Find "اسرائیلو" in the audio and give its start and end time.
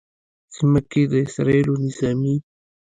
1.25-1.73